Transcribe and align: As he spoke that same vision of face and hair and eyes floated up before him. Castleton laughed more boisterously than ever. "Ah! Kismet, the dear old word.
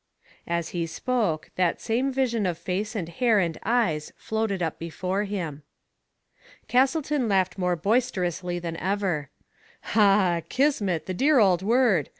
As 0.47 0.69
he 0.69 0.87
spoke 0.87 1.51
that 1.57 1.79
same 1.79 2.11
vision 2.11 2.47
of 2.47 2.57
face 2.57 2.95
and 2.95 3.07
hair 3.07 3.37
and 3.37 3.55
eyes 3.63 4.11
floated 4.17 4.63
up 4.63 4.79
before 4.79 5.25
him. 5.25 5.61
Castleton 6.67 7.27
laughed 7.29 7.59
more 7.59 7.75
boisterously 7.75 8.57
than 8.57 8.77
ever. 8.77 9.29
"Ah! 9.93 10.41
Kismet, 10.49 11.05
the 11.05 11.13
dear 11.13 11.37
old 11.37 11.61
word. 11.61 12.09